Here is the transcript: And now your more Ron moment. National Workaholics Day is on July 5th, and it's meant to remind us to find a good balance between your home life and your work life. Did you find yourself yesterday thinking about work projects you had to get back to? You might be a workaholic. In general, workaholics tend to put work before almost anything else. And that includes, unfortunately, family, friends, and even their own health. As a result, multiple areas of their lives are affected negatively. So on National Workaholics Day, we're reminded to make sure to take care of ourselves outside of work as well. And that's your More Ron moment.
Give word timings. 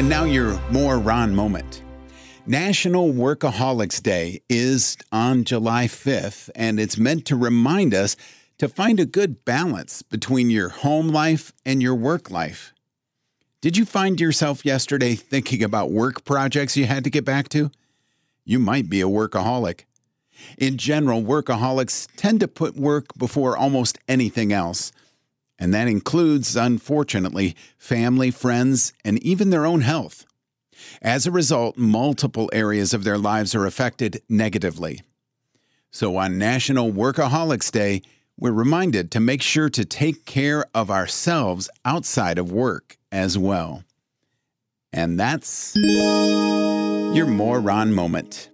And 0.00 0.08
now 0.08 0.24
your 0.24 0.58
more 0.70 0.98
Ron 0.98 1.34
moment. 1.34 1.82
National 2.46 3.12
Workaholics 3.12 4.02
Day 4.02 4.40
is 4.48 4.96
on 5.12 5.44
July 5.44 5.88
5th, 5.88 6.48
and 6.54 6.80
it's 6.80 6.96
meant 6.96 7.26
to 7.26 7.36
remind 7.36 7.92
us 7.92 8.16
to 8.56 8.66
find 8.66 8.98
a 8.98 9.04
good 9.04 9.44
balance 9.44 10.00
between 10.00 10.48
your 10.48 10.70
home 10.70 11.08
life 11.08 11.52
and 11.66 11.82
your 11.82 11.94
work 11.94 12.30
life. 12.30 12.72
Did 13.60 13.76
you 13.76 13.84
find 13.84 14.18
yourself 14.18 14.64
yesterday 14.64 15.16
thinking 15.16 15.62
about 15.62 15.90
work 15.90 16.24
projects 16.24 16.78
you 16.78 16.86
had 16.86 17.04
to 17.04 17.10
get 17.10 17.26
back 17.26 17.50
to? 17.50 17.70
You 18.46 18.58
might 18.58 18.88
be 18.88 19.02
a 19.02 19.06
workaholic. 19.06 19.80
In 20.56 20.78
general, 20.78 21.22
workaholics 21.22 22.08
tend 22.16 22.40
to 22.40 22.48
put 22.48 22.74
work 22.74 23.08
before 23.18 23.54
almost 23.54 23.98
anything 24.08 24.50
else. 24.50 24.92
And 25.60 25.74
that 25.74 25.86
includes, 25.86 26.56
unfortunately, 26.56 27.54
family, 27.76 28.30
friends, 28.30 28.94
and 29.04 29.22
even 29.22 29.50
their 29.50 29.66
own 29.66 29.82
health. 29.82 30.24
As 31.02 31.26
a 31.26 31.30
result, 31.30 31.76
multiple 31.76 32.48
areas 32.52 32.94
of 32.94 33.04
their 33.04 33.18
lives 33.18 33.54
are 33.54 33.66
affected 33.66 34.22
negatively. 34.28 35.02
So 35.90 36.16
on 36.16 36.38
National 36.38 36.90
Workaholics 36.90 37.70
Day, 37.70 38.00
we're 38.38 38.52
reminded 38.52 39.10
to 39.10 39.20
make 39.20 39.42
sure 39.42 39.68
to 39.68 39.84
take 39.84 40.24
care 40.24 40.64
of 40.74 40.90
ourselves 40.90 41.68
outside 41.84 42.38
of 42.38 42.50
work 42.50 42.96
as 43.12 43.36
well. 43.36 43.84
And 44.94 45.20
that's 45.20 45.76
your 45.76 47.26
More 47.26 47.60
Ron 47.60 47.92
moment. 47.92 48.50